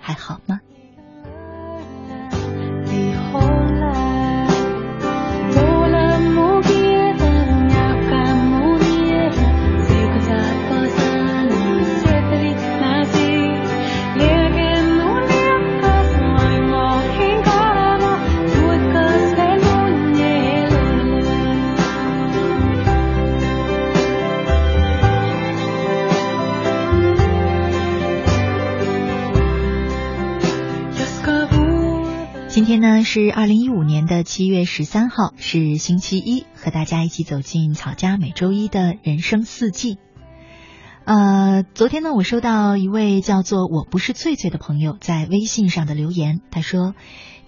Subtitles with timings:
[0.00, 0.60] 还好吗？
[33.10, 39.96] 是二零一五年的七月十三号，是星期一，和大家一起走进草家每周一的人生四季。
[41.06, 46.94] 呃，昨天呢，我收到一位叫做“我不是翠翠”的朋友在微信上的留言，他说：“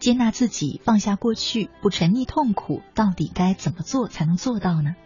[0.01, 4.97] 接纳自己，放下过去，不沉溺痛苦，到底该怎么做才能做到呢？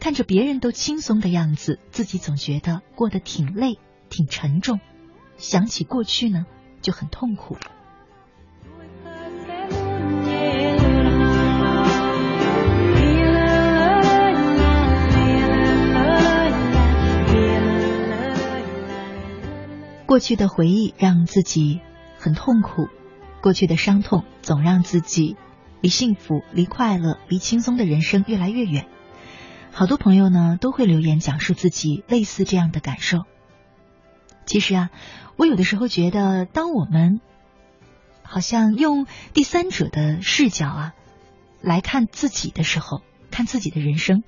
[0.00, 4.80] 看着别人都轻松的样子，自己总觉得过得挺累、挺沉重，
[5.36, 6.46] 想起过去呢，
[6.80, 7.58] 就很痛苦。”
[20.12, 21.80] 过去的回忆让自己
[22.18, 22.88] 很痛苦，
[23.40, 25.38] 过去的伤痛总让自己
[25.80, 28.88] 离幸福、离快乐、离轻松的人生越来越远。
[29.70, 33.20] 好多朋友呢都会留言讲述自己类似这样的感受。
[34.44, 34.90] 其实啊，
[35.36, 37.22] 我有的时候觉得，当我们
[38.22, 40.92] 好像用第三者的视角啊
[41.62, 44.24] 来看自己的时候，看自己的人生，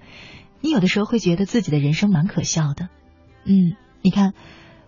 [0.62, 2.89] 你有的时候会觉得自己的人生蛮可笑的。
[3.44, 4.33] 嗯，你看。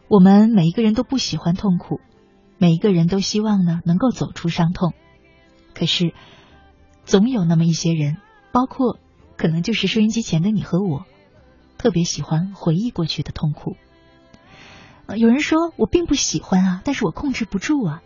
[0.09, 2.01] 我们每一个人都不喜欢痛苦，
[2.59, 4.95] 每一个人都希望呢能够走出伤痛。
[5.75, 6.15] 可是，
[7.05, 8.17] 总有那么一些人，
[8.53, 8.99] 包括
[9.37, 11.05] 可能就是收音机前的你和我，
[11.77, 13.77] 特别喜欢回忆过去的痛苦。
[15.17, 18.03] 有人说我并不喜欢啊，但是我控制不住啊。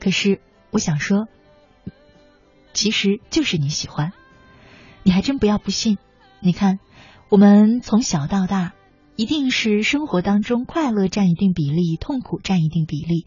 [0.00, 0.40] 可是
[0.70, 1.28] 我想说，
[2.72, 4.12] 其实就是你喜欢，
[5.02, 5.98] 你还真不要不信。
[6.40, 6.78] 你看，
[7.28, 8.72] 我们从小到大。
[9.14, 13.26] 一定是生活当中快乐占一定比例，痛苦占一定比例。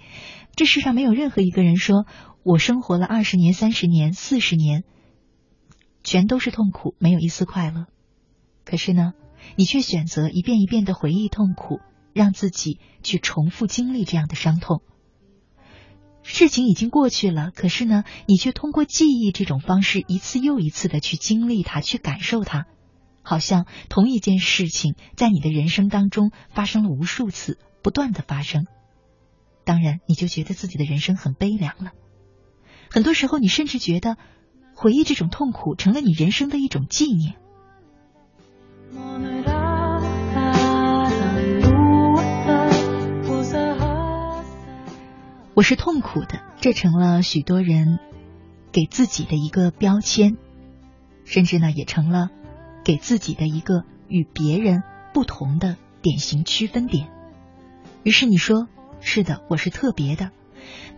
[0.56, 2.06] 这世上没有任何一个人说
[2.44, 4.84] 我生活了二十年、三十年、四十年，
[6.04, 7.86] 全都是痛苦，没有一丝快乐。
[8.64, 9.14] 可是呢，
[9.56, 11.80] 你却选择一遍一遍的回忆痛苦，
[12.14, 14.82] 让自己去重复经历这样的伤痛。
[16.24, 22.66] 事情已经过去了，可是呢，你却通过记忆这种方式，一次又一次的去经历它，去感受它。
[23.26, 28.66] 好像同一件事情在你的人生当中发生了无数次，不断的发生，
[29.66, 31.92] 当然你就觉得自己的人生很悲凉了。
[32.92, 34.16] 很多时候，你甚至觉得
[34.76, 37.36] 回忆这种痛苦成了你人生的一种纪念。
[45.56, 47.98] 我是痛苦的，这成了许多人
[48.72, 50.38] 给自己的一个标签，
[51.24, 52.30] 甚至呢，也成了。
[52.86, 57.10] 给自己的一个与别人不同的典型区分点。
[58.04, 58.70] 于是你说
[59.02, 60.30] ：“是的，我是特别的，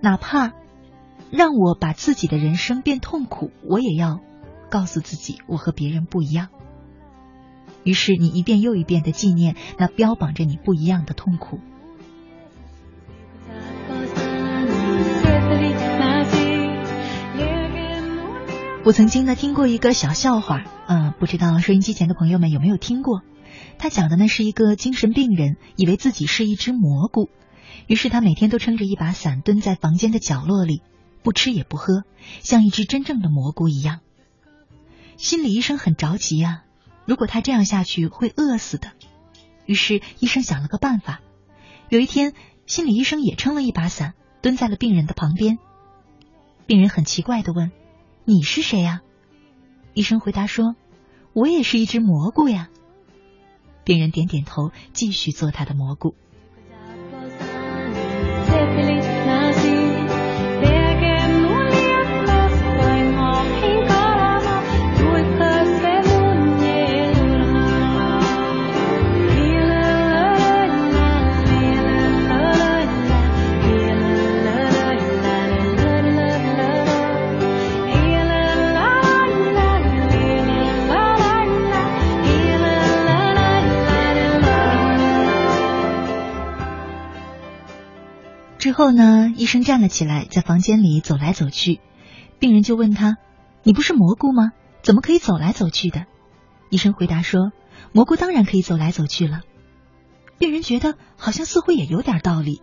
[0.01, 0.51] 哪怕
[1.31, 4.19] 让我把自己的人生变痛苦，我也要
[4.69, 6.49] 告诉自己，我和别人不一样。”
[7.83, 11.59] 于是你一遍又一遍的纪念那标榜着你不一样的痛苦。
[18.87, 23.21] 我曾经呢听过一个小笑话，嗯，不知道收音机前的朋友们有没有听过？
[23.77, 27.27] 他讲的呢是一个精神病人，以为自己是一只蘑菇，
[27.87, 30.83] 于是他每天都撑着一把伞，蹲在房间的角落里，
[31.21, 32.05] 不吃也不喝，
[32.39, 33.99] 像一只真正的蘑菇一样。
[35.17, 36.63] 心理医生很着急啊，
[37.03, 38.93] 如果他这样下去会饿死的。
[39.65, 41.19] 于是医生想了个办法，
[41.89, 42.31] 有一天，
[42.65, 45.57] 心理医生也撑了一把伞，蹲在了病人的旁边。
[46.67, 47.69] 病人很奇怪的问。
[48.29, 49.03] 你是谁呀？
[49.93, 50.75] 医生回答说
[51.31, 52.67] ：“我也是一只蘑菇呀。”
[53.85, 56.13] 病人点点头，继续做他的蘑菇。
[88.77, 91.79] 后呢，医生站了起来，在房间里走来走去。
[92.37, 93.17] 病人就问他
[93.65, 94.51] ：“你不是蘑菇吗？
[94.83, 96.05] 怎么可以走来走去的？”
[96.69, 97.51] 医生回答说
[97.91, 99.41] ：“蘑菇当然可以走来走去了。”
[100.37, 102.61] 病人觉得好像似乎也有点道理，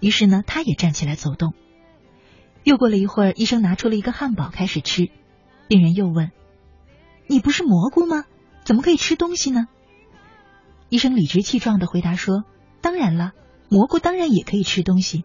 [0.00, 1.52] 于是呢，他也站起来走动。
[2.64, 5.10] 又过了一会儿，医生拿出了一个汉堡开始吃。
[5.66, 6.30] 病人又问
[7.28, 8.24] ：“你不是蘑菇吗？
[8.64, 9.66] 怎么可以吃东西呢？”
[10.88, 12.44] 医生理直气壮的回答说
[12.80, 13.32] ：“当然了。”
[13.68, 15.24] 蘑菇当然也可以吃东西。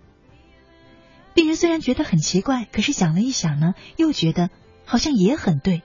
[1.34, 4.50] 病人虽然觉得很奇怪，可是想了一想呢，又觉得
[4.86, 5.81] 好像也很对，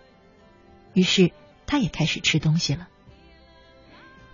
[0.93, 1.31] 于是
[1.67, 2.89] 他也开始吃东西了。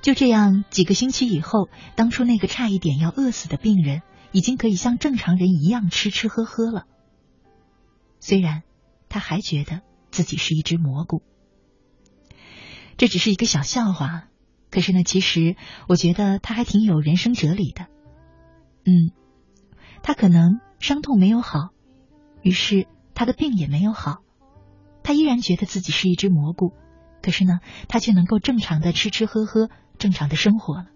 [0.03, 6.85] 就这样，几个星期以后，当初那个差一点要饿死的病人，已经可以像正常人一样吃吃喝喝了。
[8.21, 8.63] 虽然
[9.09, 11.23] 他还觉得自己是一只蘑菇，
[12.97, 14.29] 这只是一个小笑话，
[14.71, 15.57] 可是呢，其实
[15.89, 17.87] 我觉得他还挺有人生哲理的。
[18.85, 19.13] 嗯，
[20.03, 21.71] 他可能伤痛没有好，
[22.43, 24.19] 于是他的病也没有好，
[25.03, 26.73] 他依然觉得自己是一只蘑菇，
[27.23, 30.87] 可是呢，他却能够正常的吃吃喝喝，正常的生活了。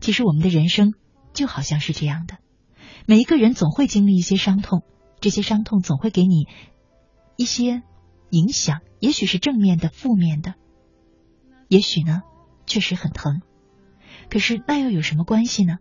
[0.00, 0.94] 其实我们的人生
[1.32, 2.38] 就好像是这样的，
[3.06, 4.82] 每一个人总会经历一些伤痛，
[5.20, 6.48] 这些伤痛总会给你
[7.36, 7.82] 一些
[8.30, 10.54] 影响，也许是正面的、负面的，
[11.68, 12.22] 也许呢
[12.66, 13.42] 确实很疼，
[14.28, 15.78] 可是那又有什么关系呢？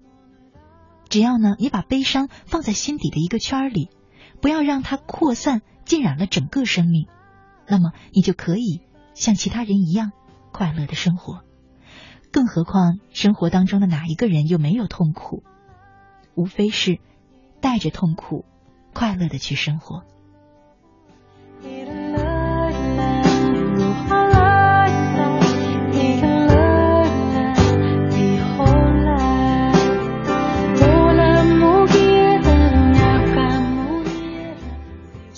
[1.10, 3.90] 只要呢，你把悲伤放在心底的一个圈里，
[4.42, 7.08] 不要让它扩散浸染了整个生命，
[7.68, 8.82] 那么你就可以
[9.16, 10.12] 像其他人一样
[10.52, 11.44] 快乐的生活。
[12.32, 15.44] 更何况生活当中的哪一个人又没有痛苦？
[16.36, 17.00] 无非是
[17.60, 18.46] 带着痛苦，
[18.94, 20.04] 快乐的去生活。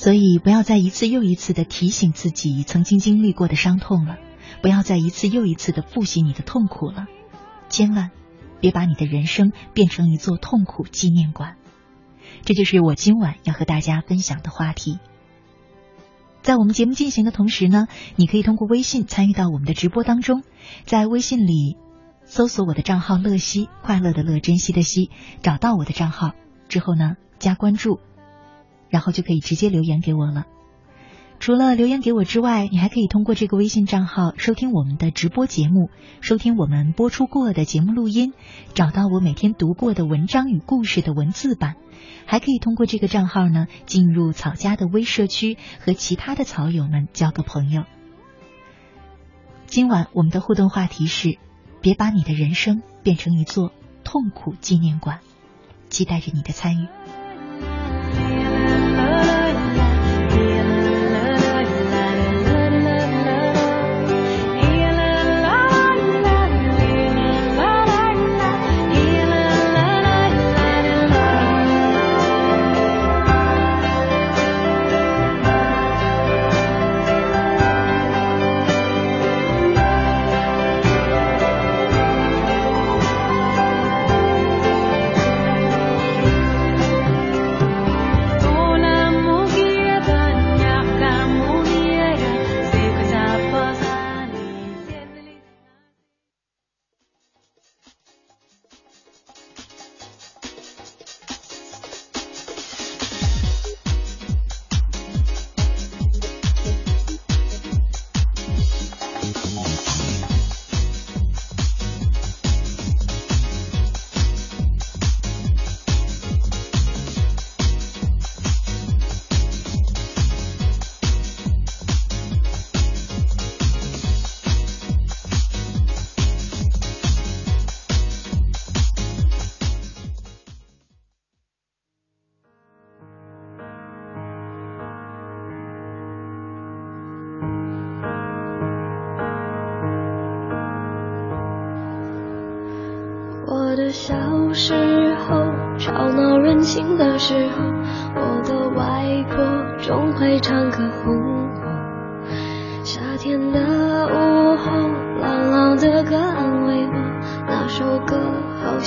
[0.02, 4.18] 所以，不要再一次又一次的提醒自己曾经经历过的伤痛了，
[4.64, 7.06] 不要再一次又一次的复习你的痛苦了，
[7.70, 8.10] 千万
[8.60, 11.56] 别把你的人生变成一座痛苦纪念馆。
[12.44, 14.98] 这就是我今晚要和大家分享的话题。
[16.42, 20.42] 在我们节目进行的同时呢，你可以通过微信参与到我们的直播当中，
[20.84, 21.78] 在微信里
[22.26, 25.12] 搜索我的账号“乐西”，快乐的乐，珍惜的惜，
[25.44, 26.32] 找到我的账号
[26.70, 28.00] 之后呢，加关注。
[28.92, 30.46] 然后就可以直接留言给我了。
[31.40, 35.90] 除了留言给我之外，你还可以通过这个微信账号收听我们的直播节目，
[36.22, 38.34] 收听我们播出过的节目录音，
[38.76, 41.78] 找到我每天读过的文章与故事的文字版，
[42.28, 47.86] 还可以通过这个账号呢进入草家的微社区，和其他的草友们交个朋友。
[49.66, 51.40] 今晚我们的互动话题是：
[51.82, 53.72] 别把你的人生变成一座
[54.04, 55.22] 痛苦纪念馆，
[55.90, 56.88] 期待着你的参与。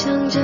[0.04, 0.43] 等着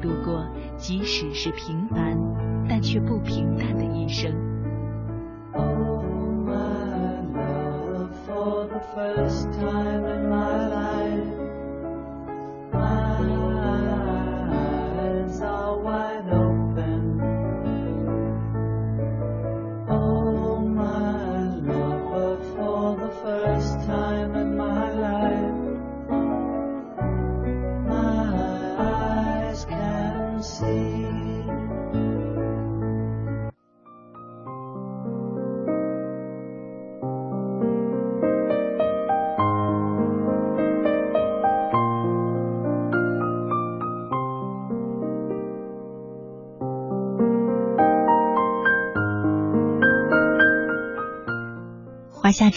[0.00, 2.16] 度过，即使是平凡，
[2.68, 4.32] 但却不平淡的一生。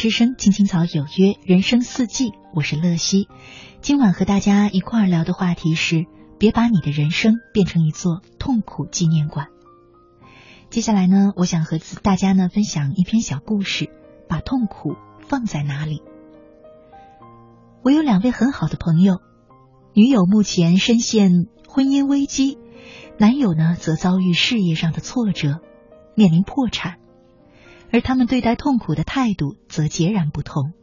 [0.01, 3.27] 之声，青青草有约，人生四季，我是乐西。
[3.81, 6.07] 今晚和大家一块儿聊的话题是：
[6.39, 9.49] 别把你的人生变成一座痛苦纪念馆。
[10.71, 13.91] 接下来呢，我想和大家呢分享一篇小故事：
[14.27, 16.01] 把痛苦放在哪里？
[17.83, 19.21] 我有两位很好的朋友，
[19.93, 22.57] 女友目前深陷婚姻危机，
[23.19, 25.59] 男友呢则遭遇事业上的挫折，
[26.15, 26.97] 面临破产。
[27.91, 30.73] 而他们对待痛苦的态度则截然不同。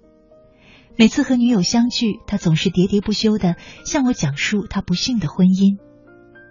[0.96, 5.78] 每次和女友相聚，他总是喋喋不休的向我讲述他不幸的婚姻，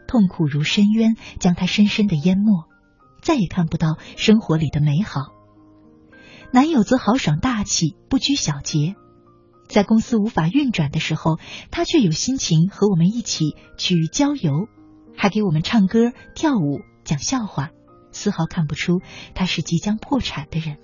[0.08, 2.64] 痛苦如深渊，将他深深的淹没，
[3.22, 5.34] 再也看不到生活里的美好。
[6.52, 8.96] 男友则豪爽大气，不拘小节。
[9.68, 11.40] 在公司无法运转的时候，
[11.72, 14.70] 他却有心情和我们一起去郊游，
[15.18, 17.72] 还给我们唱歌、跳舞、讲笑话，
[18.18, 19.00] 丝毫看不出
[19.36, 20.78] 他是即将破产的人。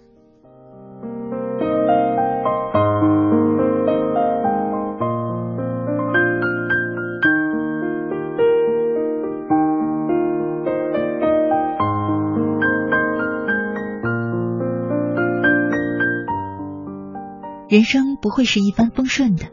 [17.67, 19.45] 人生不会是一帆风顺的，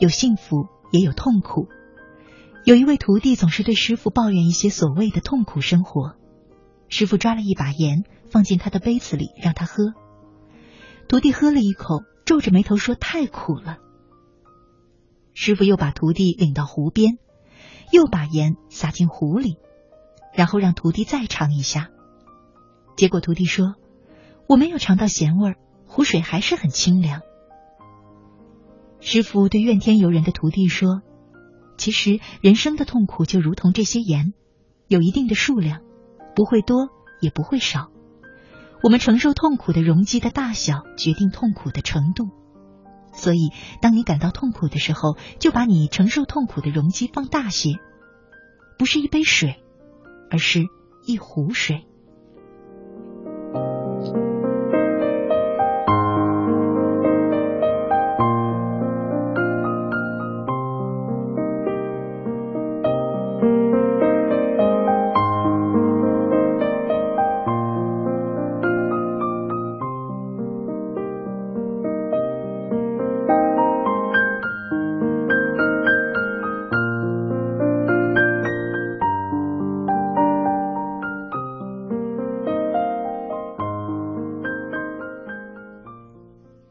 [0.00, 1.68] 有幸福也有痛苦。
[2.64, 6.16] 有一位徒弟总是对师傅抱怨一些所谓的痛苦生活。
[6.90, 9.94] 师傅抓了一把盐放进他的杯子里，让他喝。
[11.08, 13.78] 徒弟喝了一口，皱着眉头说：“太苦了。”
[15.32, 17.18] 师傅又把徒弟领到湖边，
[17.92, 19.56] 又把盐撒进湖里，
[20.34, 21.88] 然后让徒弟再尝一下。
[22.96, 23.76] 结果徒弟说
[24.46, 25.56] ：“我没有尝到咸味儿，
[25.86, 27.22] 湖水还是很清凉。”
[29.00, 31.02] 师傅对怨天尤人的徒弟说
[31.78, 34.34] ：“其实人生的痛苦就如同这些盐，
[34.88, 35.80] 有一定的数量，
[36.34, 36.88] 不会多
[37.20, 37.90] 也不会少。
[38.82, 42.30] 我们承受痛苦的容积的大小，决定痛苦的程度。
[43.12, 43.50] 所以，
[43.82, 47.74] 当你感到痛苦的时候，就把你承受痛苦的容积放大些，
[48.78, 49.56] 不是一杯水，
[50.30, 50.64] 而是
[51.04, 51.86] 一壶水。”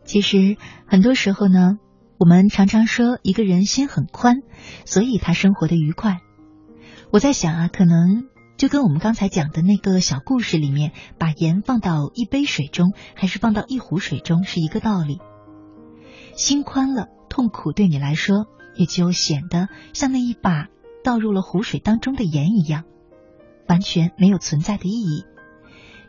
[0.10, 1.78] 其实很多时候呢，
[2.18, 4.38] 我们常常说一个人心很宽，
[4.84, 6.18] 所以他生活的愉快。
[7.12, 8.24] 我在想啊，可能
[8.58, 15.20] 就跟我们刚才讲的那个小故事里面，把盐放到一杯水中，还是放到一壶水中，是一个道理。
[16.34, 20.70] 心宽了，痛苦对你来说也就显得像那一把
[21.04, 22.84] 倒入了湖水当中的盐一样，
[23.68, 25.26] 完全没有存在的意义。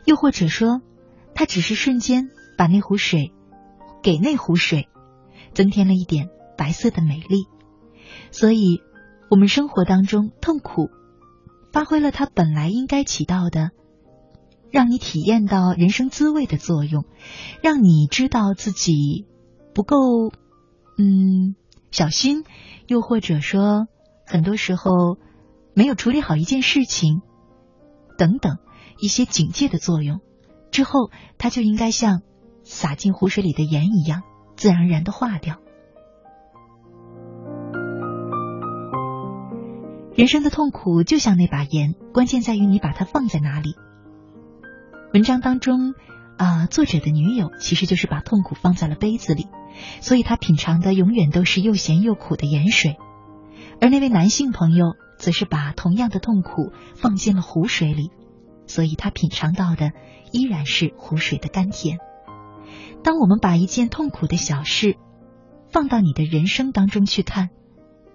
[0.05, 0.81] 又或者说，
[1.35, 3.31] 它只是瞬间把那壶水。
[4.01, 4.87] 给那壶水
[5.53, 7.45] 增添了一点白色的美丽，
[8.31, 8.81] 所以，
[9.29, 10.89] 我们生活当中痛苦
[11.71, 13.71] 发挥了它本来应该起到的，
[14.71, 17.05] 让你体验到人生滋味的作用，
[17.61, 19.25] 让你知道自己
[19.73, 19.97] 不够
[20.97, 21.55] 嗯
[21.91, 22.43] 小心，
[22.87, 23.87] 又或者说
[24.25, 25.17] 很多时候
[25.73, 27.21] 没有处理好一件事情
[28.17, 28.57] 等等
[28.99, 30.21] 一些警戒的作用
[30.71, 32.21] 之后，它就应该像。
[32.71, 34.23] 洒进湖水里的盐一样，
[34.55, 35.57] 自然而然的化掉。
[40.15, 43.75] 人生的痛苦就像那把盐，关键在于你把它放在哪里。
[45.13, 45.93] 文章当中
[46.37, 49.47] 啊，作者的女友其实就是把痛苦放在了杯子里，
[49.99, 52.93] 所以他品尝的永远都是又咸又苦的盐水；
[53.81, 58.11] 而那位男性朋友则是把同样的痛苦放进了湖水里，
[58.65, 59.91] 所以他品尝到的
[60.31, 61.99] 依然是湖水的甘甜。
[63.03, 64.97] 当我们把一件痛苦的小事
[65.69, 67.49] 放到你的人生当中去看，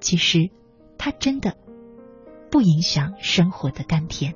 [0.01, 0.51] 其实
[0.99, 1.57] 它真的
[2.51, 4.35] 不影响生活的甘甜。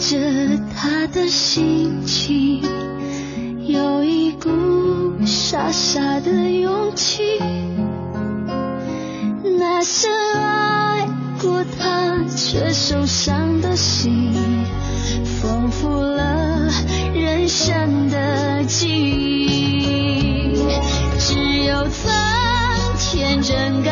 [0.00, 0.16] 着
[0.74, 2.62] 他的心情，
[3.66, 4.48] 有一股
[5.26, 7.22] 傻傻的勇气。
[9.58, 11.06] 那些爱
[11.42, 14.32] 过他却受伤的心，
[15.40, 16.70] 丰富了
[17.12, 20.54] 人生的记忆。
[21.18, 22.10] 只有曾
[22.98, 23.82] 天真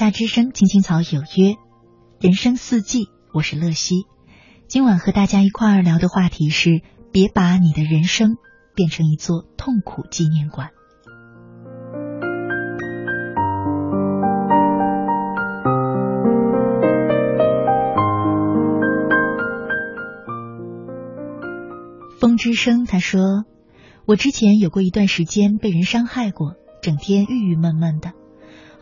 [0.00, 1.56] 夏之声，青青草有约，
[2.20, 4.06] 人生四季，我是乐西。
[4.66, 6.80] 今晚和大家一块儿聊的话题是：
[7.12, 8.38] 别把你的人生
[8.74, 10.70] 变成一座痛苦纪念馆。
[22.18, 23.44] 风之声他说
[24.08, 28.14] ：“我之前有过一段时间被人伤害过，整天郁郁闷闷的。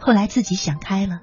[0.00, 1.20] 后来自己想开了，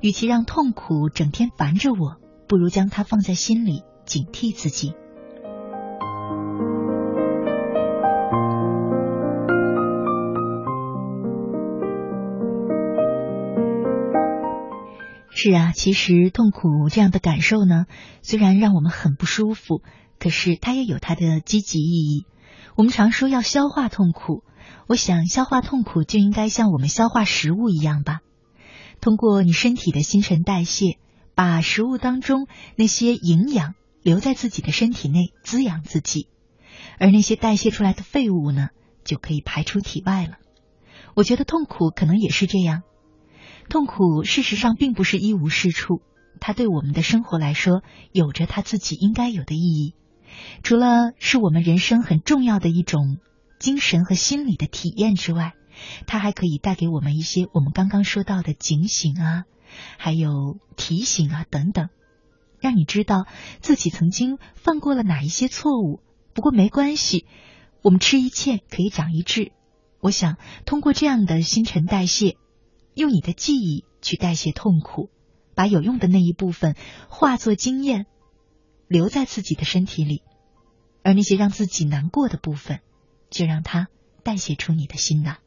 [0.00, 4.94] 与其让痛苦整天烦着我，不如将它放在心里，警惕自己。”
[15.30, 17.86] 是啊，其实痛苦这样的感受呢，
[18.22, 19.82] 虽然让我们很不舒服，
[20.18, 22.26] 可是它也有它的积极意义。
[22.76, 24.42] 我们常说要消化痛苦，
[24.88, 28.20] 我想消化痛苦就应该像我们消化食物一样吧，
[29.02, 30.98] 通过你身体的新陈代谢，
[31.34, 36.26] 把食物当中那些营养留在自己的身体内滋养自己，
[36.98, 38.70] 而那些代谢出来的废物呢，
[39.04, 40.38] 就可以排出体外了。
[41.14, 42.82] 我觉得痛苦可能也是这样。
[43.68, 46.00] 痛苦事实上并不是一无是处，
[46.40, 49.94] 它对我们的生活来说有着它自己应该有的意义。
[50.62, 53.18] 除了是我们人生很重要的一种
[53.58, 55.54] 精神和心理的体验之外，
[56.06, 59.44] 它还可以带给我们一些我们刚刚说到的警醒啊，
[59.98, 61.88] 还有提醒啊等等，
[62.60, 63.26] 让你知道
[63.60, 66.00] 自己曾经犯过了哪一些错误。
[66.34, 67.26] 不过没关系，
[67.82, 69.52] 我们吃一堑可以长一智。
[70.00, 72.36] 我想通过这样的新陈代谢。
[72.94, 75.08] 用你的记忆去代谢痛苦，
[75.54, 76.74] 把有用的那一部分
[77.08, 78.06] 化作经验，
[78.88, 80.22] 留在自己的身体里，
[81.04, 82.80] 而那些让自己难过的部分，
[83.30, 83.88] 就让它
[84.22, 85.38] 代谢出你的心呐。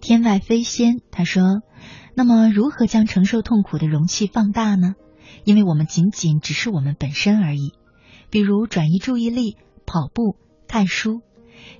[0.00, 0.38] 天外。
[0.48, 1.62] 飞仙他说
[2.14, 4.94] ：“那么如何将承受痛苦的容器放大呢？
[5.42, 7.72] 因为我们仅仅只是我们本身而已。
[8.30, 10.36] 比如转移注意力、跑步、
[10.68, 11.20] 看书。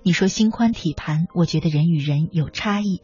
[0.02, 3.00] 你说心宽体盘，我觉得人与人有差异，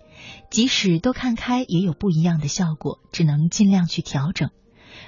[0.51, 4.51] 即使都看开，也有不一样的效果，只能尽量去调整。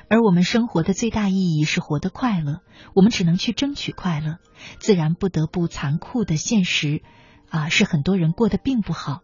[0.08, 2.60] 而我们生活的最大意义是活得快乐，
[2.94, 4.36] 我们只能去争取快乐。
[4.78, 7.02] 自然不得不残酷的现实
[7.50, 9.22] 啊，是很多人过得并不好。”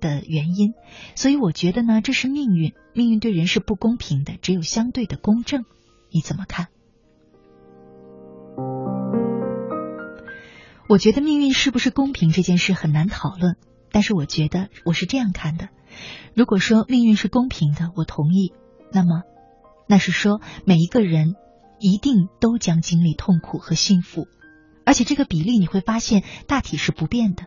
[0.00, 0.74] 的原因，
[1.14, 2.74] 所以我觉得呢，这是命运。
[2.94, 5.64] 命运对人是不公平的，只有相对的公正。
[6.10, 6.68] 你怎么看？
[10.88, 13.56] 我觉得命运是不是公平这件事很难讨论，
[13.90, 15.68] 但是我觉得我是这样看的：
[16.34, 18.52] 如果说命运是公平的，我同意，
[18.92, 19.24] 那么
[19.88, 21.34] 那是说每一个人
[21.80, 24.28] 一定都将经历痛苦和幸福，
[24.84, 27.46] 而且这个比例你会发现大体是不变的。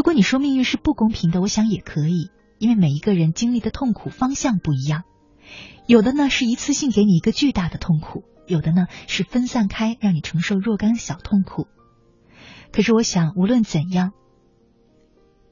[0.00, 5.02] 如果你说命运是不公平的，我想也可以，因为每一个人经历的痛苦方向不一样，
[5.86, 11.66] 有的呢是一次性给你一个巨大的痛苦，有的呢是分散开让你承受若干小痛苦。
[12.72, 14.14] 可是我想，无论怎样，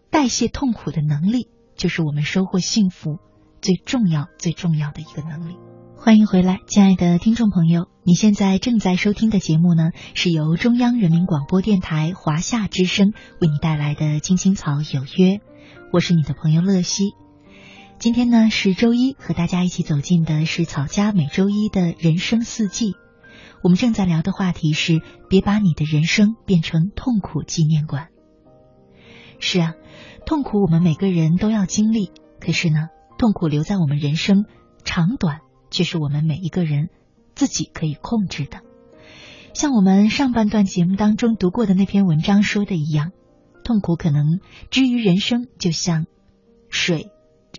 [0.08, 3.18] 代谢痛苦的能力，就是我们收获幸福
[3.60, 5.56] 最重要、最重要的一个能力。
[5.96, 15.36] 欢迎回来，亲爱的听众朋友，你现在正在收听的节目呢，是由中央人民广播电台华夏之声为你带来的《青青草有约》，
[15.92, 17.14] 我是你的朋友乐西。
[17.98, 22.94] 今天呢是周一，和大家一起走进的是草家每周一的人生四季。
[23.64, 28.06] 我们正在聊的话题是：别把你的人生变成痛苦纪念馆。
[29.40, 29.74] 是啊，
[30.26, 32.86] 痛苦我们每个人都要经历，可是呢，
[33.18, 34.46] 痛苦留在我们人生
[34.84, 35.40] 长短。
[35.70, 36.88] 却是我们每一个人
[37.34, 38.62] 自己可以控制的。
[39.52, 43.12] 像我们上半段节目当中读过的那篇文章说的一样，
[43.64, 46.06] 痛苦可能之于人生，就像
[46.70, 47.10] 水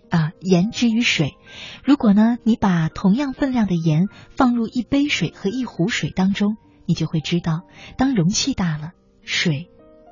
[0.10, 1.36] 啊盐之于水。
[1.84, 7.62] 如果呢，你把同样分量的盐放入一杯水和一壶水当中，你就会知道，
[7.96, 9.70] 当容器大了，水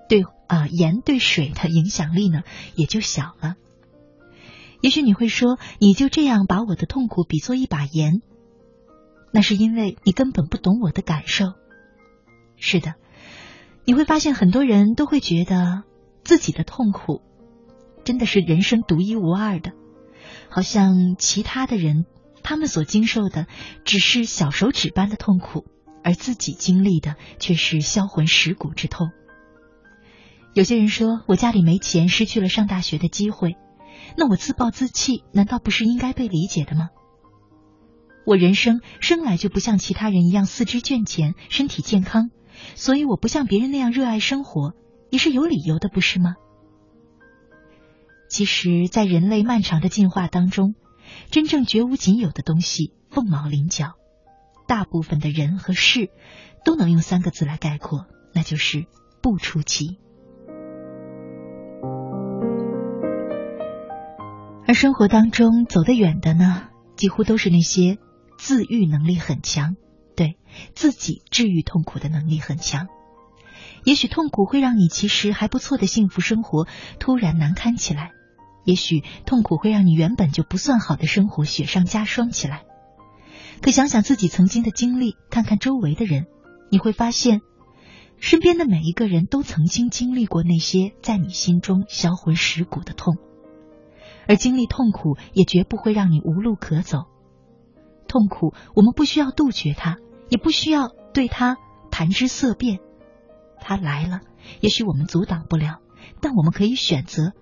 [0.08, 2.44] 对啊盐对水的影响力呢
[2.76, 3.56] 也就小了。
[4.82, 8.22] 也许你会说，你就这样把我的痛苦比作一把盐，
[9.32, 11.54] 那是因为你根本不懂我的感受。
[12.56, 12.94] 是的，
[13.86, 15.84] 你会发现很多人都会觉得
[16.24, 17.22] 自己的痛苦
[18.04, 19.72] 真的是人生独一无二的，
[20.50, 22.06] 好像其他的人
[22.44, 23.48] 他们所经受的
[23.84, 25.66] 只是小手指般的痛苦，
[26.04, 29.10] 而自己经历的却是销魂蚀骨之痛。
[30.54, 33.56] 有些人说我家里没钱，失去了上大学的机会。
[34.16, 36.90] 那我自暴自弃，难道不是应该被理解的吗？
[38.26, 42.30] 我人生生来就不像其他人一样四肢健全、身体健康，
[42.76, 44.74] 所以我不像别人那样热爱生活，
[45.10, 46.36] 也是有理由的，不是吗？
[48.30, 50.76] 其实，在人类漫长的进化当中，
[51.32, 53.94] 真正绝无仅有的东西凤毛麟角，
[54.68, 56.10] 大部分的人和事
[56.66, 58.86] 都能用三个字来概括，那就是
[59.22, 60.00] 不出奇。
[64.68, 66.64] 而生活当中走得远的呢，
[66.98, 67.98] 几乎都是那些
[68.38, 69.78] 自愈能力很强、
[70.14, 70.38] 对
[70.76, 72.90] 自己治愈痛苦的能力很强。
[73.86, 76.68] 也许痛苦会让你其实还不错的幸福生活
[77.00, 78.12] 突然难堪起来，
[78.66, 82.64] 也许痛苦会让你原本就不算好的生活雪上加霜起来。
[83.62, 86.26] 可想想自己曾经的经历，看看周围的人，
[86.70, 87.40] 你会发现，
[88.20, 93.16] 身边的每一个人都曾经经历过那些在你心中销魂蚀骨的痛，
[94.28, 97.06] 而经历痛苦也绝不会让你无路可走。
[98.08, 99.98] 痛苦，我们不需要杜绝它，
[100.30, 101.58] 也不需要对它
[101.92, 102.80] 谈之色变。
[103.60, 104.22] 它来了，
[104.62, 105.80] 也许我们阻挡不了，
[106.22, 107.34] 但我们可以选择，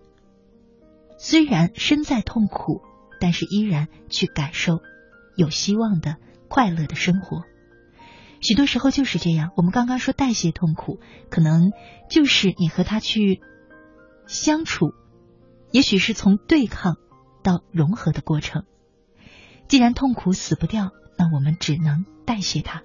[1.17, 2.81] 虽然身在痛苦，
[3.19, 4.79] 但是依然去感受。
[5.35, 6.15] 有希望的
[6.47, 7.43] 快乐的生活，
[8.39, 9.51] 许多时候就是这样。
[9.57, 11.73] 我们刚刚说代谢痛苦，可能
[12.09, 13.41] 就是你和他去
[14.27, 14.93] 相处，
[15.75, 16.95] 也许是从对抗
[17.43, 18.63] 到融合的过程。
[19.67, 22.81] 既然痛苦死不掉，那我们只能代谢它。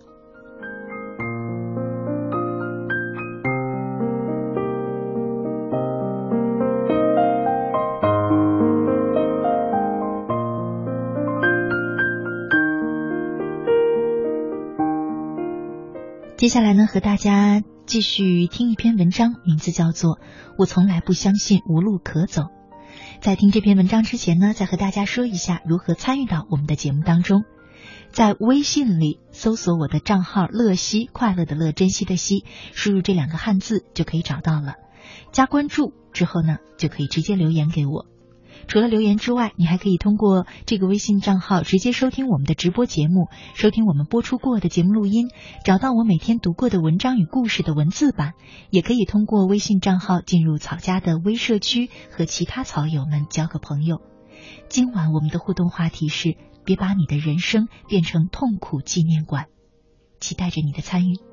[16.37, 20.17] 接下来呢，和大家继续听一篇文章，名字叫做
[20.59, 22.43] 《我从来不相信无路可走》。
[23.21, 27.45] 在听这篇文章之前呢，再和大家说一下如何参与到我们的节目当中。
[28.11, 34.75] 在微信里搜索我的账号“乐西”，快乐的乐，珍惜的惜，输入这两个汉字就可以找到了。
[35.33, 38.07] 加关注之后呢，就可以直接留言给我。
[38.69, 45.29] 除了留言之外，你还可以通过这个微信账号直接收听我们的直播节目，收听我们播出过的节目录音，
[45.65, 48.35] 找到我每天读过的文章与故事的文字版，
[48.71, 54.01] 也可以通过微信账号进入草家的微社区，和其他草友们交个朋友。
[54.69, 59.47] 今晚我们的互动话题是：别把你的人生变成痛苦纪念馆，
[60.21, 61.30] 期待着你的参与。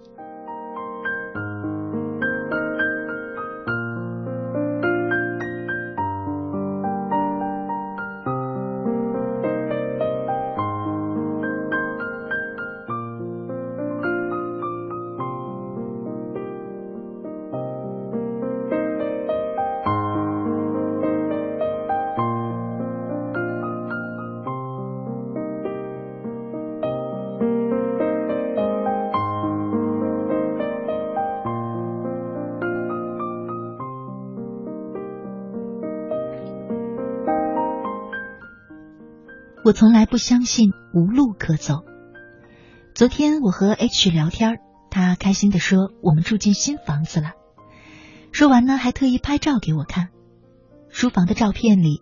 [39.78, 41.84] 从来不相信无路可走。
[42.96, 44.58] 昨天我和 H 聊天，
[44.90, 47.34] 他开心的说我们住进新房子了。
[48.32, 50.10] 说完呢，还特意拍照给我看。
[50.90, 52.02] 书房的照片里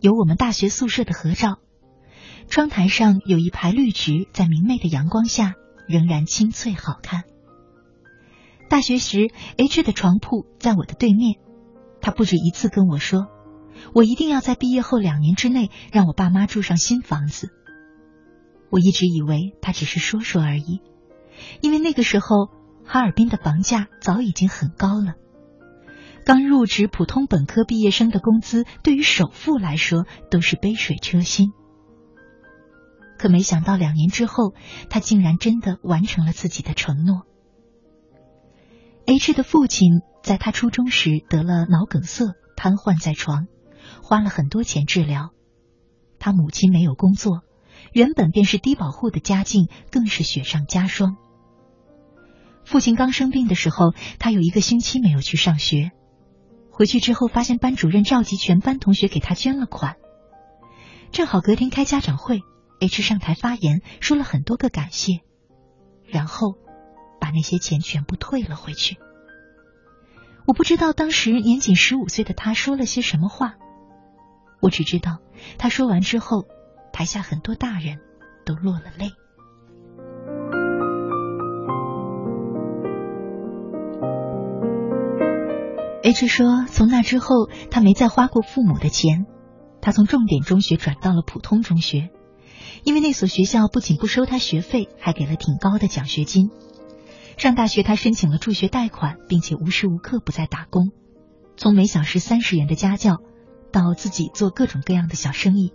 [0.00, 1.60] 有我们大学宿舍的合照，
[2.48, 5.54] 窗台上有一排绿植，在明媚的阳光下
[5.86, 7.22] 仍然清脆好看。
[8.68, 11.36] 大学时，H 的床铺在我的对面，
[12.00, 13.28] 他不止一次跟我说。
[13.94, 17.50] 我一定要在毕业后两年之内让我爸妈住上新房子。
[18.70, 20.80] 我一直以为他只是说说而已，
[21.60, 22.50] 因为那个时候
[22.84, 25.14] 哈尔滨的房价早已经很高了。
[26.24, 31.52] 刚入职普通本科毕业生的工资对于首付来说都是杯水车薪。
[33.16, 34.52] 可没想到两年之后，
[34.90, 37.22] 他竟然真的完成了自己的承诺。
[39.06, 43.46] H 的父亲在他初中时得了脑梗塞，瘫痪在床。
[44.02, 45.30] 花了很多钱治疗，
[46.18, 47.42] 他母亲没有工作，
[47.92, 51.16] 原本便是低保户的家境更是雪上加霜。
[52.64, 55.92] 父亲刚生病的时候，他有一个星期没有去上学，
[56.70, 59.96] 回去之后发现班主任召集全班同学给他捐了款，
[61.12, 62.40] 正好隔天开家长会
[62.80, 65.20] ，H 上台发言说了很多个感谢，
[66.06, 66.54] 然后
[67.20, 68.96] 把那些钱全部退了回去。
[70.46, 73.54] 我不知道当时年仅十五岁的他说了些什么话。
[74.60, 75.18] 我只知道，
[75.58, 76.46] 他说完之后，
[76.92, 77.98] 台下很多大人
[78.44, 79.10] 都落了泪。
[86.02, 89.26] H 说，从那之后，他没再花过父母的钱。
[89.80, 92.10] 他从重点中学转到了普通中学，
[92.84, 96.50] 因为那所学校不仅不收他学费，还给了挺高的奖学金。
[97.36, 100.90] 上大学，他申请了助学贷款，并且无时无刻不在打工，
[101.56, 103.18] 从每小时三十元的家教。
[103.76, 105.74] 到自己做各种各样的小生意，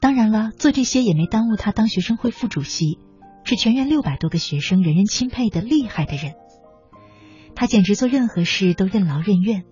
[0.00, 3.00] 当然了，做这些也没耽误他当学生会副主席，
[3.42, 6.34] 是全院六百多个学生人人钦佩的厉害的人。
[7.56, 9.64] 他简直做任何事都任劳任怨。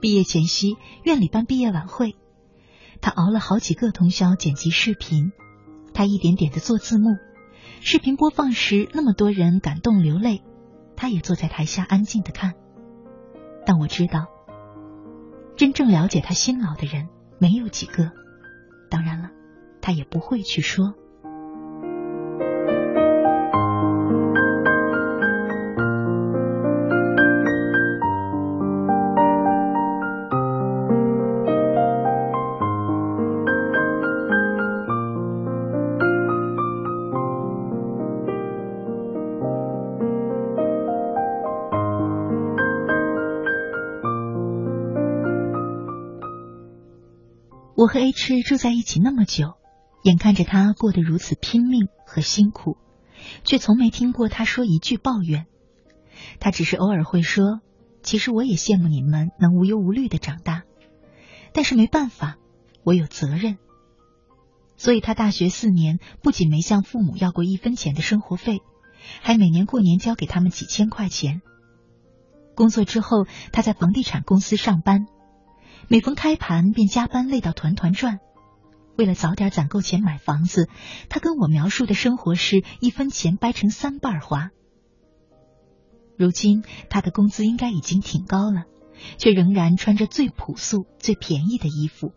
[0.00, 0.74] 毕业前夕，
[1.04, 2.16] 院里办毕业晚会，
[3.00, 5.30] 他熬了好几个通宵剪辑视频，
[5.94, 7.10] 他一点点的做字幕，
[7.80, 10.42] 视频播放时，那么多人感动流泪，
[10.96, 12.54] 他也坐在台下安静的看。
[13.64, 14.26] 但我知道，
[15.56, 18.12] 真正了解他辛劳的人没有几个。
[18.90, 19.30] 当然了，
[19.80, 20.94] 他也不会去说。
[47.86, 49.54] 我和 H 住在一起那么久，
[50.02, 52.76] 眼看着他过得如此拼命和辛苦，
[53.44, 55.46] 却从没听过他说一句抱怨。
[56.40, 57.60] 他只是偶尔会说
[58.02, 60.64] ：“其实我也羡慕你们能无忧无虑的长大，
[61.52, 62.38] 但是没办法，
[62.82, 63.56] 我有责任。”
[64.76, 68.62] 所以，他大学四年不仅没向父母要过一分钱的生活费，
[69.22, 71.40] 还每年过年交给他们几千块钱。
[72.56, 75.06] 工作之后，他在房地产公司上班。
[75.88, 78.18] 每逢开盘便加班累到团团转，
[78.96, 80.68] 为了早点攒够钱买房子，
[81.08, 84.50] 他跟我描述的生活是一分钱掰成三瓣花。
[86.16, 88.64] 如今他的工资应该已经挺高了，
[89.16, 92.12] 却仍然穿着最朴素、最便宜的衣服，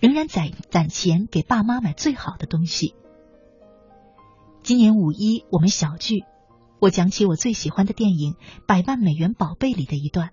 [0.00, 2.94] 仍然攒攒钱给爸妈买最好的东西。
[4.62, 6.24] 今年五一我们小聚，
[6.80, 8.32] 我讲起我最喜欢的电影
[8.66, 10.30] 《百万美元宝贝》里的一段。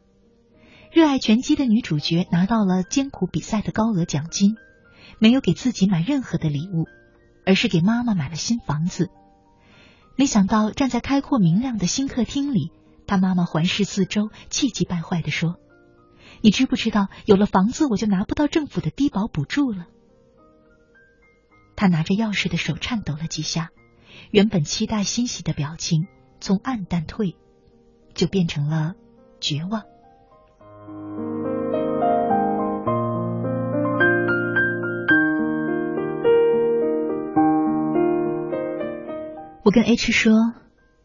[0.91, 4.55] 热爱拳击的女主角拿到了艰苦比赛的高额奖金，
[5.19, 6.87] 没有给自己买任何的礼物，
[7.45, 9.11] 而是给妈妈买了新房子。
[10.15, 12.71] 没想到站在开阔明亮的新客厅里，
[13.05, 15.57] 她妈妈环视四周，气急败坏地说
[16.41, 19.85] ：“你知不知道，有了房子我就拿不到政府的低保补助了？”
[21.77, 23.69] 他拿着钥匙的手颤抖了几下，
[24.31, 26.07] 原本期待欣喜的表情
[26.41, 27.35] 从暗淡退，
[28.15, 28.95] 就变成了
[29.39, 29.83] 绝望。
[39.61, 40.33] 我跟 H 说，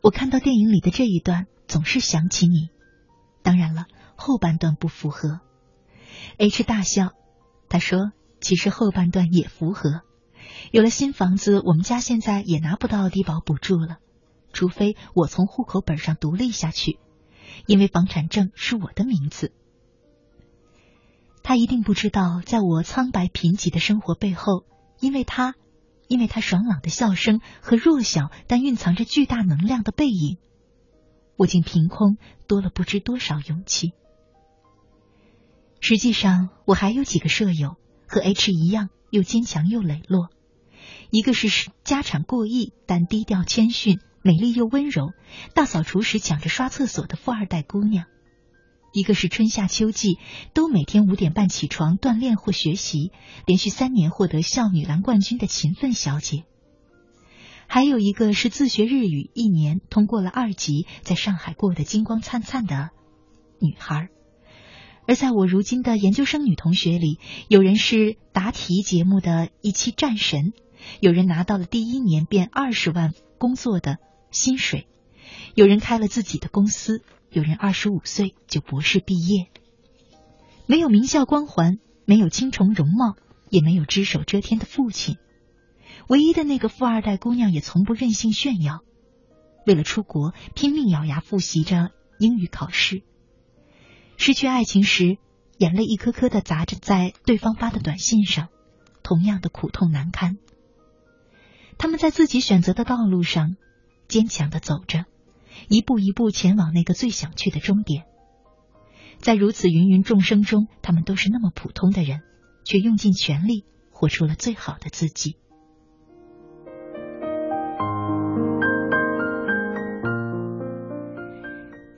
[0.01, 2.71] 我看到电影里的这一段，总是想起你。
[3.43, 3.85] 当然了，
[4.17, 5.41] 后半段不符合。
[6.39, 7.11] H 大笑，
[7.69, 10.01] 他说：“其实后半段也符合。
[10.71, 13.99] 有了新房子，我们家现在也拿不到低保补助了，
[14.55, 16.99] 除非我从户口本上独立下去，
[17.67, 19.53] 因为房产证是我的名字。”
[21.45, 24.65] 他一定不知道，在我苍白贫瘠的生活背后，
[24.99, 25.55] 因为他。
[26.07, 30.37] 因为他爽朗的笑声和弱小但蕴藏着巨大能量的背影，
[31.37, 33.95] 我竟凭空多了不知多少勇气。
[35.81, 37.77] 实际上，我还有几个舍友
[38.07, 40.29] 和 H 一样，又坚强又磊落。
[41.11, 45.15] 一个是家产过亿但低调谦逊、美丽又温柔，
[45.55, 48.05] 大扫除时抢着刷厕所的富二代姑娘。
[48.95, 50.21] 一个是春夏秋季
[50.55, 53.11] 都每天五点半起床锻炼或学习，
[53.45, 56.45] 连续三年获得校女篮冠军的勤奋小姐。
[57.67, 62.91] 还有一个是自学日语一年通过了二级，在上海过得金光灿灿的
[63.61, 64.11] 女孩。
[65.09, 67.19] 而在我如今的研究生女同学里，
[67.49, 70.53] 有人是答题节目的一期战神，
[71.01, 73.97] 有人拿到了第一年便二十万工作的
[74.31, 74.87] 薪水，
[75.57, 77.03] 有人开了自己的公司。
[77.35, 79.49] 有人二十五岁就博士毕业，
[80.67, 83.17] 没有名校光环，没有青虫容貌，
[83.51, 85.17] 也没有只手遮天的父亲。
[86.07, 88.85] 唯一的那个富二代姑娘也从不任性炫耀，
[89.67, 93.03] 为了出国拼命咬牙复习着英语考试。
[94.17, 95.19] 失去爱情时，
[95.59, 98.47] 眼泪一颗颗的砸着在对方发的短信上，
[99.03, 100.39] 同样的苦痛难堪。
[101.79, 103.57] 他们在自己选择的道路上
[104.07, 105.07] 坚强的走着。
[105.69, 108.05] 一步一步前往那个最想去的终点，
[109.19, 112.21] 在如此芸芸众生中，他们都是那么普通的人，
[112.65, 115.37] 却用尽全力活出了最好的自己。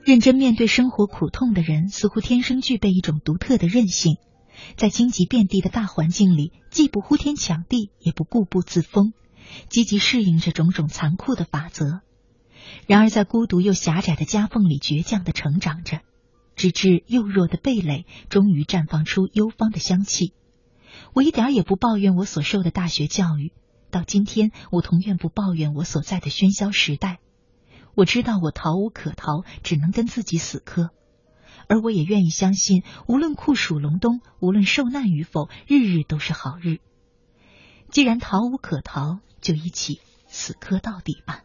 [0.05, 4.15] 认真面对生活苦痛的人，似乎天生具备一种独特的韧性，
[4.77, 9.11] 在荆棘遍地的大环境里，既不呼天抢地，也不固步自封，
[9.67, 11.99] 积极适应着种种残酷的法则。
[12.87, 16.01] 然而，在孤独又狭窄的夹缝里，倔强的成长着，
[16.55, 20.33] 直至幼弱的蓓蕾终于绽放出幽芳的香气。
[21.13, 23.51] 我一点也不抱怨我所受的大学教育，
[23.91, 27.19] 到今天，我同样不抱怨我所在的喧嚣时代。
[27.95, 30.91] 我知道我逃无可逃，只能跟自己死磕，
[31.67, 36.79] 而我也愿意相信，无论酷暑隆冬，无论受难与否，日日都是好日。
[37.89, 41.41] 既然逃无可逃，就一起死磕到底吧。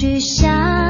[0.00, 0.89] 去想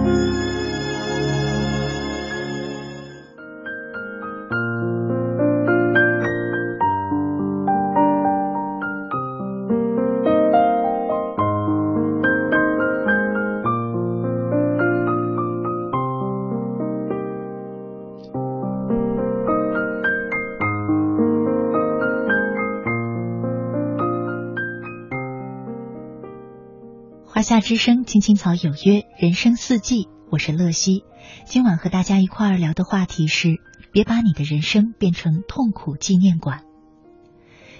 [27.61, 31.03] 之声，青青草有约，人生四季，我是乐西。
[31.45, 33.57] 今晚和大家一块儿聊的话题是：
[33.91, 36.63] 别把你的人生变成痛苦纪念馆。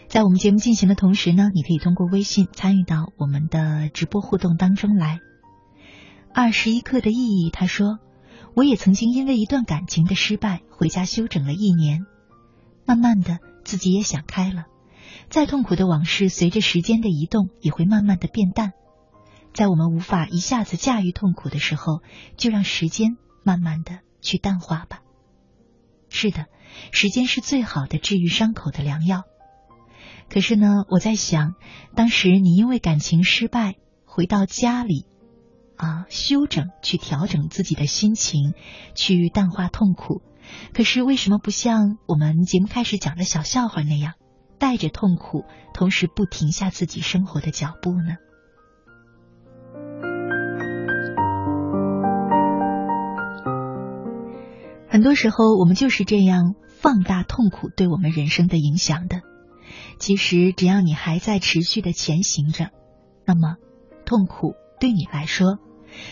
[0.07, 5.19] 在我们节目进行的同时呢，你可以通过微信参与到我们的直播互动当中来。
[6.31, 7.97] 二十一课的意义，他说，
[8.53, 12.05] 我也曾经因为一段感情的失败回家休整了一年，
[12.85, 14.65] 慢慢的自己也想开了，
[15.29, 18.73] 再痛苦的往事随着时间的移动也会慢慢的变淡。
[19.53, 22.01] 在我们无法一下子驾驭痛苦的时候，
[22.37, 25.01] 就让时间慢慢的去淡化吧。
[26.09, 26.45] 是的，
[26.91, 29.23] 时间是最好的治愈伤口的良药。
[30.29, 31.55] 可是呢，我在想，
[31.95, 33.75] 当时你因为感情失败
[34.05, 35.05] 回到家里，
[35.75, 38.53] 啊，休整去调整自己的心情，
[38.95, 40.21] 去淡化痛苦。
[40.73, 44.13] 可是为什么不像我们节目开始讲的小笑话那样，
[44.57, 45.43] 带着痛苦，
[45.73, 48.15] 同时不停下自己生活的脚步呢？
[54.91, 59.21] 很多时候，我们就是这样放大痛苦对我们人生的影响的。
[59.99, 62.71] 其实，只要你还在持续的前行着，
[63.25, 63.55] 那么
[64.03, 65.59] 痛苦对你来说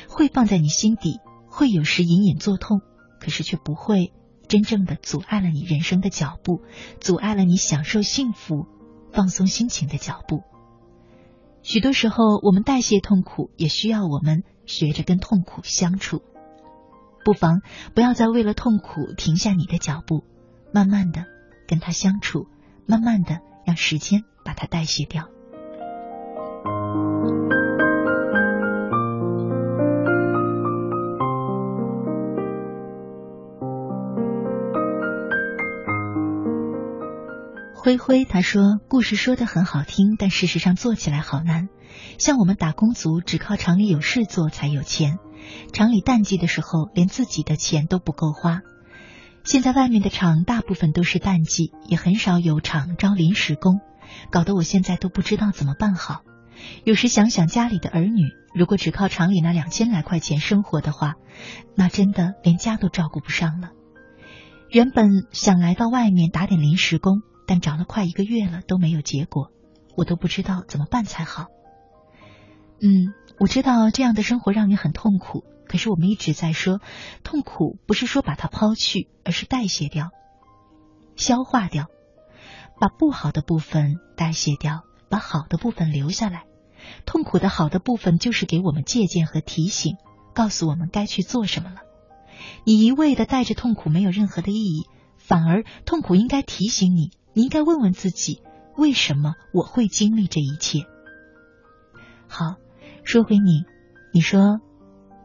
[0.08, 1.20] 会放在你心底
[1.50, 2.80] 会有时隐隐作痛，
[3.20, 4.14] 可是却不会
[4.48, 6.62] 真正的阻碍了你人生的脚步，
[7.02, 8.66] 阻碍了你享受幸福、
[9.12, 10.44] 放松心情的脚步。
[11.64, 16.22] 许多时候，我们代谢痛苦，也需要我们学着跟痛苦相处。
[17.24, 17.61] 不妨
[17.93, 20.24] 不要再为了痛苦停下你的脚步，
[20.74, 21.26] 慢慢的
[21.67, 22.47] 跟他相处，
[22.88, 25.30] 慢慢的让时间把它代谢掉。
[37.82, 41.70] 灰灰他说：“故事说的很好听，但事实上做起来好难。
[42.20, 45.17] 像我们打工族，只靠厂里有事做才有钱。
[45.74, 48.62] 厂里淡季的时候，连自己的钱都不够花。
[49.44, 53.80] 现在外面的厂大部分都是淡季，也很少有厂招临时工，
[54.32, 56.22] 搞得我现在都不知道怎么办好。
[56.84, 58.24] 有时想想家里的儿女，
[58.54, 61.16] 如果只靠厂里那两千来块钱生活的话，
[61.76, 63.70] 那真的连家都照顾不上了。
[64.70, 69.50] 原本想来到外面打点临时工。”但找了快一个月了都没有结果，
[69.98, 71.48] 我都不知道怎么办才好。
[72.80, 76.82] 嗯，我知道这样的生活让你很痛苦，可是我们一直在说，
[77.24, 80.10] 痛苦不是说把它抛去，而是代谢掉、
[81.16, 81.88] 消化掉，
[82.80, 86.44] 把不好的部分代谢掉，把好的部分留下来。
[87.06, 89.96] 痛苦的好的部分就是给我们借鉴和提醒，
[90.34, 91.78] 告诉我们该去做什么了。
[92.66, 94.86] 你一味的带着痛苦没有任何的意义，
[95.18, 97.12] 反而痛苦应该提醒你。
[97.34, 98.42] 你应该问问自己，
[98.76, 100.80] 为什么我会经历这一切？
[102.28, 102.56] 好，
[103.04, 103.64] 说回你，
[104.14, 104.60] 你说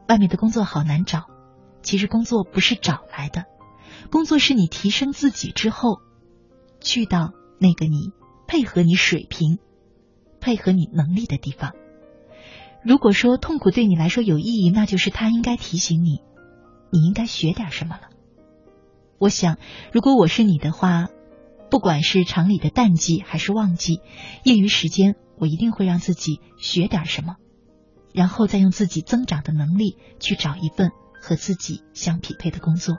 [0.08, 1.24] 外面的工作好难找，
[1.82, 3.44] 其实工作不是找来的，
[4.10, 6.00] 工作是你提升自己之后，
[6.80, 8.12] 去到那个你
[8.46, 9.58] 配合你水平、
[10.40, 11.72] 配合你能力的地方。
[12.82, 16.20] 如果说痛苦对你来说有意义，那就是他应该提醒你，
[16.90, 18.10] 你应该学点什么了。
[19.18, 19.58] 我想，
[19.92, 21.08] 如果我是你的话。
[21.70, 24.00] 不管是厂里的淡季还是旺季，
[24.44, 27.34] 业余时间我一定会让自己学点什么，
[28.14, 32.96] 然后再用自己增长的能力去找一份和自己相匹配的工作。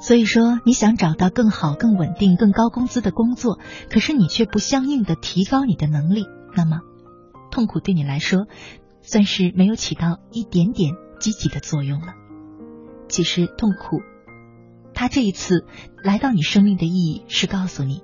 [0.00, 3.58] 所以说，你想找到更好、更稳定、更高工资的工作，
[3.88, 6.80] 可是你却不相应的提高你的能力，那么
[7.50, 8.46] 痛苦对你来说
[9.00, 12.08] 算是没有起到一点点积极的作用了。
[13.08, 14.02] 其实痛苦，
[14.92, 15.64] 他这一次
[16.02, 18.02] 来到你生命的意义是告诉你，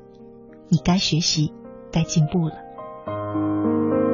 [0.68, 1.52] 你该学习，
[1.90, 4.09] 该进步了。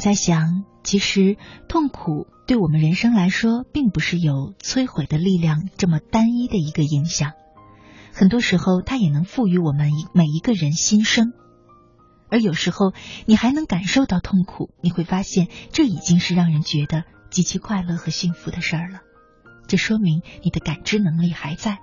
[0.00, 1.36] 在想，其实
[1.68, 7.32] 痛苦对我们人生来说，并不是有摧毁的力量这么单一的一个影响。
[8.12, 11.32] 很多时候，它也能赋予我们每一个人新生。
[12.28, 12.92] 而有时候，
[13.26, 19.00] 你还能感受到痛苦，你会发现这已经是让人觉得极其快乐和幸福的事儿了。
[19.68, 21.78] 这说明你的感知能力还在。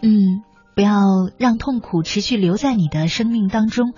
[0.00, 0.42] 嗯，
[0.74, 3.94] 不要让痛苦持续留在你的生命当中。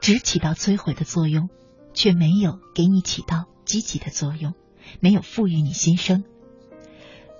[0.00, 1.48] 只起到摧毁的作用，
[1.94, 4.54] 却没有给你起到积极的作用，
[5.00, 6.24] 没有赋予你新生，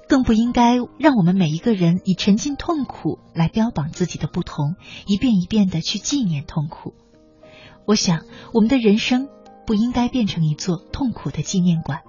[0.09, 4.77] 更不应该让我们每一个人以沉浸痛苦来标榜自己的不同，
[5.07, 6.95] 一遍一遍的去纪念痛苦。
[7.85, 9.29] 我想，我们的人生
[9.67, 12.03] 不应该变成一座痛苦的纪念馆。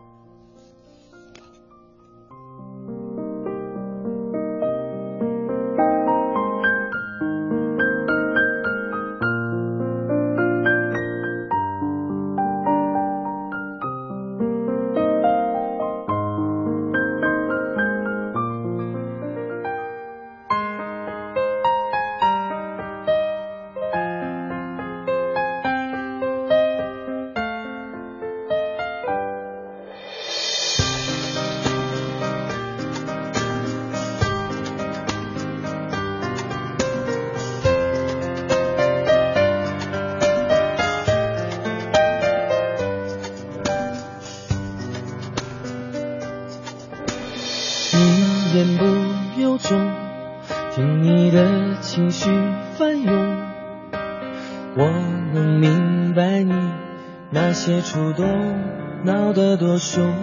[59.34, 60.23] 得多凶。